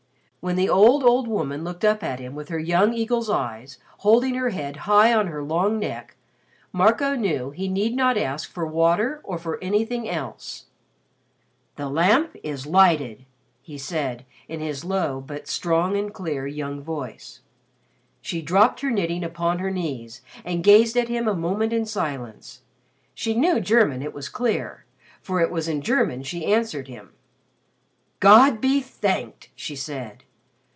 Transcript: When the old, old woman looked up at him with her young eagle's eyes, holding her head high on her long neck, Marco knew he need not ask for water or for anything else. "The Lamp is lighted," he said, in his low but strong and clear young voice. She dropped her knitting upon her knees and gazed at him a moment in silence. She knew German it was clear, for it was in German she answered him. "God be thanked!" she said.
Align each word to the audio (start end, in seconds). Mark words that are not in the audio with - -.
When 0.43 0.55
the 0.55 0.69
old, 0.69 1.03
old 1.03 1.27
woman 1.27 1.63
looked 1.63 1.85
up 1.85 2.01
at 2.01 2.19
him 2.19 2.33
with 2.33 2.49
her 2.49 2.57
young 2.57 2.95
eagle's 2.95 3.29
eyes, 3.29 3.77
holding 3.99 4.33
her 4.33 4.49
head 4.49 4.75
high 4.89 5.13
on 5.13 5.27
her 5.27 5.43
long 5.43 5.77
neck, 5.77 6.15
Marco 6.73 7.13
knew 7.15 7.51
he 7.51 7.67
need 7.67 7.95
not 7.95 8.17
ask 8.17 8.49
for 8.51 8.65
water 8.65 9.21
or 9.23 9.37
for 9.37 9.63
anything 9.63 10.09
else. 10.09 10.65
"The 11.75 11.87
Lamp 11.89 12.35
is 12.41 12.65
lighted," 12.65 13.25
he 13.61 13.77
said, 13.77 14.25
in 14.47 14.61
his 14.61 14.83
low 14.83 15.21
but 15.23 15.47
strong 15.47 15.95
and 15.95 16.11
clear 16.11 16.47
young 16.47 16.81
voice. 16.81 17.41
She 18.19 18.41
dropped 18.41 18.79
her 18.81 18.89
knitting 18.89 19.23
upon 19.23 19.59
her 19.59 19.69
knees 19.69 20.23
and 20.43 20.63
gazed 20.63 20.97
at 20.97 21.07
him 21.07 21.27
a 21.27 21.35
moment 21.35 21.71
in 21.71 21.85
silence. 21.85 22.63
She 23.13 23.35
knew 23.35 23.59
German 23.61 24.01
it 24.01 24.11
was 24.15 24.27
clear, 24.27 24.85
for 25.21 25.39
it 25.39 25.51
was 25.51 25.67
in 25.67 25.83
German 25.83 26.23
she 26.23 26.51
answered 26.51 26.87
him. 26.87 27.11
"God 28.19 28.59
be 28.59 28.79
thanked!" 28.81 29.49
she 29.53 29.75
said. 29.75 30.23